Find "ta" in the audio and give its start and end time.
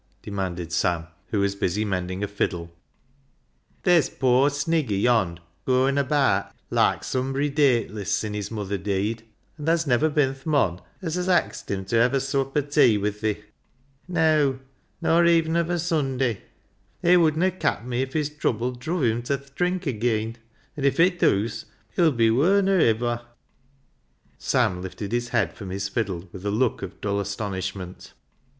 11.85-11.97, 19.21-19.35